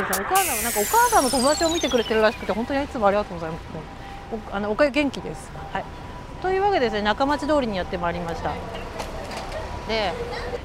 [0.00, 0.26] そうですね。
[0.26, 3.62] お母さんなんかお母さんの友達を見てくれてるらしくて本当にいつもありがとうございます。
[4.52, 5.50] おあのおかげ元気です。
[5.72, 5.84] はい。
[6.40, 8.52] というわけでですね中町通りにやってまいりました。
[9.88, 10.12] で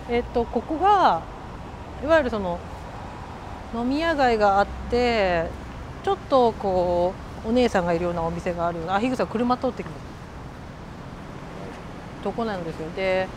[0.09, 1.23] えっとここが
[2.03, 2.59] いわゆるその
[3.73, 5.49] 飲み屋街があって
[6.03, 7.13] ちょっとこ
[7.45, 10.05] うお姉さんがいるようなお店があるあ樋口さん車通ってきます
[12.23, 12.89] とこなんですよ。
[12.95, 13.27] で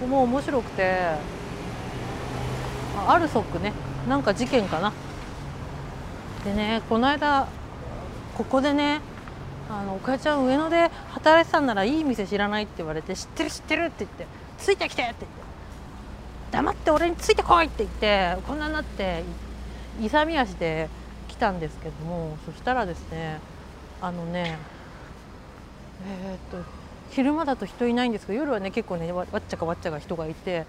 [0.00, 0.92] ここも面白くて
[2.96, 3.72] ああるそっくね。
[4.08, 4.92] なんか事件かな
[6.44, 7.46] でねこの間
[8.36, 9.00] ここでね
[9.70, 14.26] あの「お母ちゃん上野で働いてたんならいい店知らない」って言われて「知ってる知ってる」って言って
[14.58, 15.42] 「ついてきて」って言って
[16.50, 19.22] 「黙って俺についてこい」って言ってこんなになって
[20.00, 20.88] 勇み足で
[21.28, 23.38] 来たんですけどもそしたらですね
[24.00, 24.58] あのね
[26.06, 26.68] えーっと
[27.10, 30.66] 昼間だと人いないんですけど夜はね結構ねわわっちゃかわっちゃか人がいて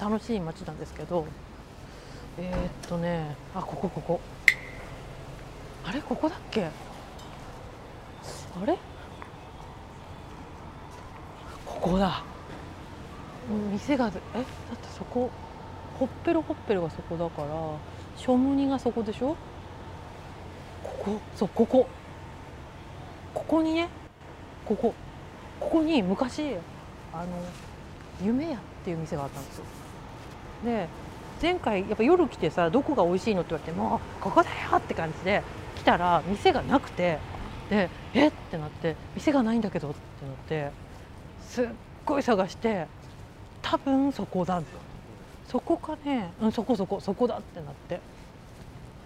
[0.00, 1.24] 楽しい街なんですけど
[2.38, 4.20] えーっとねあここここ。
[5.88, 6.64] あれここだっけ？
[6.64, 6.70] あ
[8.66, 8.76] れ？
[11.64, 12.24] ここだ。
[13.70, 14.10] 店がえ？
[14.10, 14.42] だっ
[14.78, 15.30] てそこ
[15.98, 17.48] ほっぺろほっぺろがそこだから
[18.16, 19.36] ショムニがそこでしょ？
[20.82, 21.20] ここ？
[21.36, 21.88] そうここ。
[23.32, 23.88] ここにね？
[24.64, 24.92] ここ。
[25.60, 26.56] ここに昔
[27.12, 27.26] あの
[28.22, 29.64] 夢屋っていう店があったんですよ。
[30.64, 30.88] で
[31.40, 35.42] 前回やっぱ夜来てさどこが美味しいのって言われてもうここだよって感じで
[35.86, 37.18] たら店がなくて
[37.70, 38.32] でえっ？
[38.50, 40.72] てなって店がないんだけどってなって
[41.48, 41.66] すっ
[42.04, 42.86] ごい探して
[43.62, 44.62] 多分そこだ
[45.48, 48.00] そこかね、うん、そこそこそこだってなって。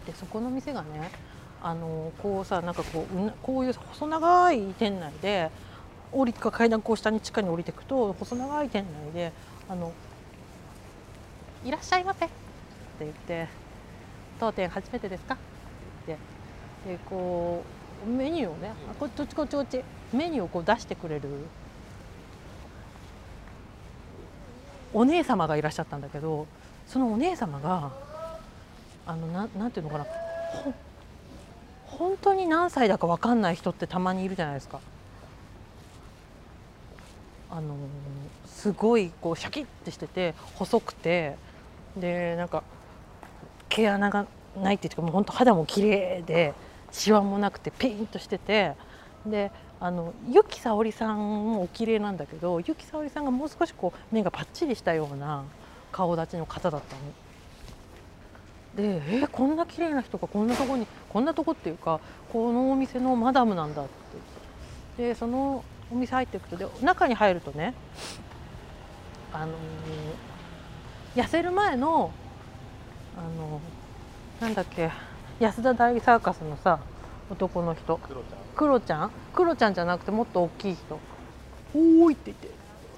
[0.06, 1.10] でそこの店がね
[1.62, 5.50] あのこうさなんかこううこういう細長い店内で
[6.10, 9.30] 降りか階段こう下に地下に降りていくと細長い店内で
[9.68, 9.92] あの
[11.64, 12.34] 「いらっしゃいませ」って
[13.00, 13.46] 言って
[14.40, 15.42] 「当店初めてですか?」って
[16.06, 16.39] 言って。
[16.86, 17.62] でこ
[18.06, 19.82] うメニューをねあこっちこっちこっち
[20.12, 21.28] メニューをこう出してくれる
[24.92, 26.46] お姉様がいらっしゃったんだけど
[26.86, 27.90] そのお姉様が
[29.06, 30.72] あのななんていうのかなほ
[31.86, 34.80] 本当に何歳だか分かんない人ってたまにいるじゃないですか。
[37.50, 37.74] あの
[38.46, 41.36] すごいこうシャキッてしてて細くて
[41.96, 42.62] でなんか
[43.68, 44.26] 毛穴が
[44.56, 46.54] ないっていうかもう本当肌も綺麗で
[46.92, 48.74] シワもなくてピンとしてて
[49.26, 55.44] であの由紀さおりさんもお綺麗なんだけど由紀さおりさんがもう少しこう目がパッチリしたような
[55.92, 57.02] 顔立ちの方だったの。
[58.76, 61.98] でえー、こんな綺麗な人がこんなとこにこんなとこっていうか
[62.32, 63.86] このお店のマダムなんだっ
[64.96, 67.74] てでそのお店入っていくとで中に入るとね
[69.32, 72.12] あのー、痩せる前の
[73.18, 74.90] あのー、なんだっけ
[75.40, 76.80] 安田大サーカスのさ
[77.30, 77.98] 男の人。
[78.54, 79.10] クロちゃん？
[79.32, 79.74] クロちゃん？
[79.74, 81.00] じゃなくてもっと大きい人
[81.74, 82.50] 「おーい」って言って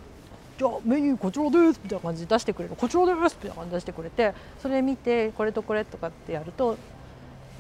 [0.59, 6.77] 「じゃあメニューこちらです」みたいな感じで出してくれる「こちらです」みたいな感じで出してくれてそれ見てこれとこれとかってやると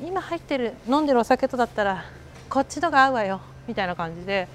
[0.04, 2.04] 今入ってる飲んでるお酒とだったら
[2.50, 4.48] こっちのが合うわよみたいな感じで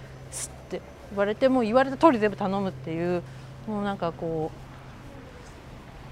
[0.71, 0.81] 言
[1.15, 3.23] われても言われた通り全部頼むっていう
[3.65, 4.51] もうなんかこ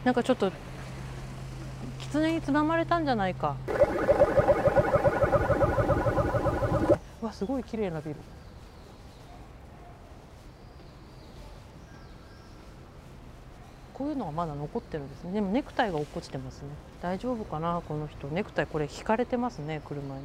[0.03, 0.49] うなんかちょっと
[1.99, 3.57] 狐につままれたんじゃないか
[7.37, 8.15] すごい綺麗なビル。
[13.93, 15.33] こういうのがまだ残ってるんですね。
[15.33, 16.69] でもネクタイが落っこちてますね。
[17.01, 18.27] 大丈夫かなこの人。
[18.29, 20.15] ネクタイこれ引かれてますね車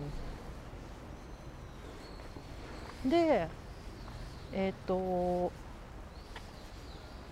[3.04, 3.10] に。
[3.10, 3.48] で
[4.52, 5.50] えっ、ー、と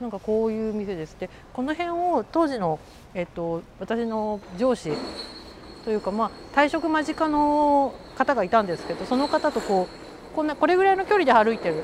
[0.00, 1.16] なんかこういう店です。
[1.20, 2.80] でこの辺を当時の、
[3.14, 4.90] えーと、私の上司
[5.88, 9.88] というか、まあ、退職間近の方がいたんですけどその方とこ
[10.32, 11.76] うこんなこれぐらいの距離で歩いてる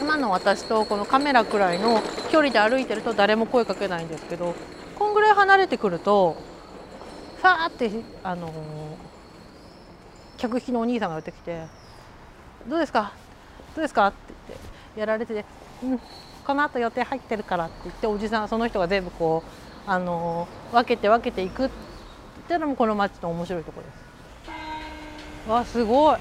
[0.00, 2.02] 今の私とこのカメラくらいの
[2.32, 4.56] 距離で歩いてると誰も声かけないんですけど
[4.98, 6.36] こんぐらい離れてくると
[7.36, 7.90] ファーって
[8.24, 8.52] あの
[10.36, 11.62] 客引きのお兄さんが寄ってきて
[12.66, 13.12] 「どうですか？
[13.76, 14.16] どうですか?」って
[14.48, 14.60] 言っ
[14.94, 15.44] てやられてて
[15.84, 16.00] 「うん
[16.44, 19.44] この後予定入ってるから」って言っておじさんその人が全部こ
[19.86, 21.86] うあの分けて分けていくって
[22.46, 23.92] っていうのもこの町の面白いところで
[25.44, 25.50] す。
[25.50, 26.18] わすごい。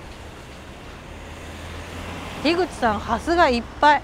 [2.42, 4.02] 樋口さんハスがいっぱい。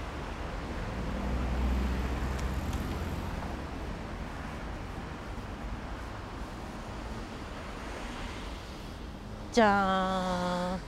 [9.52, 10.80] じゃーん。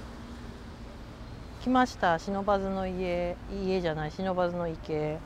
[1.65, 2.19] 来ました。
[2.19, 3.37] 不忍の家。
[3.53, 4.11] 家じゃない。
[4.11, 5.19] 不忍の池。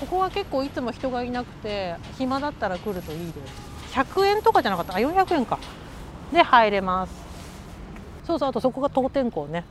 [0.00, 3.98] ここは結構いつも人がいなくて暇だったら来るといいです。
[3.98, 4.94] 100円とかじゃなかった？
[4.94, 5.58] あ400円か。
[6.32, 7.12] で入れます。
[8.26, 9.64] そうそうあとそこが当店校ね。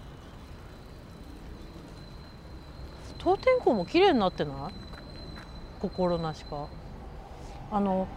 [3.17, 4.73] 当店校も綺麗になってない？
[5.81, 6.67] 心なしか。
[7.71, 8.07] あの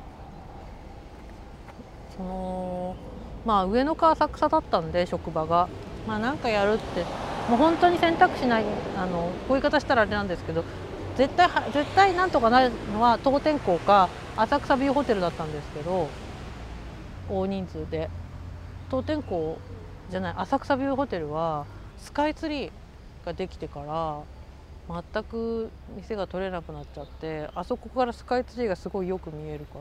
[2.16, 2.96] その
[3.44, 5.68] まあ上の川浅草だったんで職場が。
[6.06, 7.04] まあなんかやるって。
[7.48, 8.64] もう本当に選択肢ない
[8.96, 10.64] あのこういう言い方したらあれなんですけど
[11.16, 16.08] 絶対絶対なんとかなるのは当店校か浅草ビューホテルだったんですけど
[17.28, 18.10] 大人数で。
[18.88, 19.58] 当店校
[20.10, 21.66] じゃない浅草ビューホテルは
[21.98, 22.70] スカイツリー
[23.24, 24.20] ができてから
[25.12, 29.80] 全く店が取れなくなっちゃってあそこからスカイツリーがすごいよく見えるか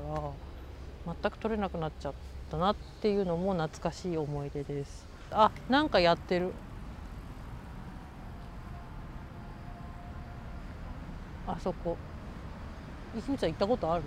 [1.06, 2.14] ら全く取れなくなっちゃっ
[2.50, 5.06] たなっていうのも懐かしい思い出です。
[5.32, 6.52] あなんかやってる。
[11.48, 11.98] あそこ。
[13.16, 14.04] 石光さん行ったことある？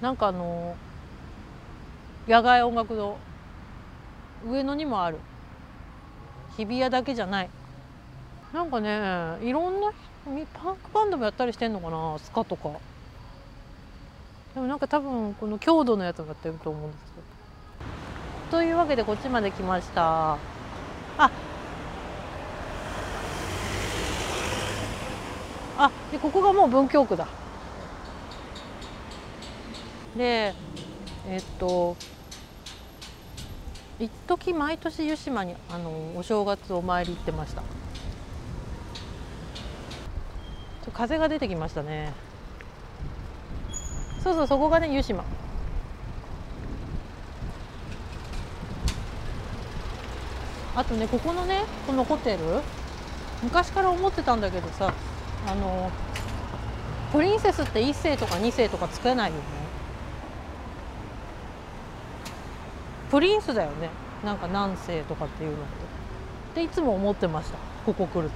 [0.00, 0.76] なんかあの
[2.26, 3.16] 野外音楽堂。
[4.46, 5.18] 上野にもある。
[6.56, 7.50] 日比谷だけじゃない。
[8.52, 9.92] なんかねいろんな
[10.54, 12.70] パンクバンドもやったりしてんのかなスカとか。
[14.54, 17.06] でもなんか多分この強度のやつがやってると思うんですよ。
[18.50, 20.34] というわけでこっちまで来ました。
[21.18, 21.30] あ
[25.76, 27.26] あでここがもう文京区だ。
[30.16, 30.54] で
[31.28, 31.96] えっと
[33.98, 37.62] 一時毎年湯島にあのお正月お参り行ってました。
[40.92, 42.12] 風が出てきましたね。
[44.22, 45.24] そうそうそこがね湯島。
[50.76, 52.38] あとねここのねこのホテル
[53.42, 54.92] 昔から思ってたんだけどさ
[55.46, 55.90] あの
[57.12, 59.42] プリンセスって1世とか2世とかつけないよね。
[63.10, 63.90] プリンスだよね。
[64.24, 65.58] なんか何世とかっていうのっ
[66.54, 66.62] て。
[66.62, 67.58] でいつも思ってました。
[67.84, 68.30] ここ来る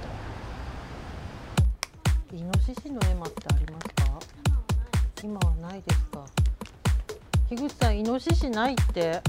[2.29, 2.35] と。
[2.35, 3.93] イノシシの絵馬ってありますか？
[5.23, 6.23] 今はないですか？
[7.49, 9.21] 樋口さんイノシシないって。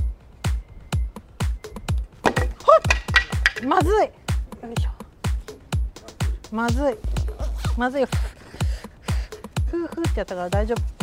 [3.64, 3.94] まずい！
[3.94, 4.02] よ
[4.76, 4.90] いしょ。
[6.54, 6.94] まずい。
[7.80, 10.99] まずいふうふうってやったから大丈夫。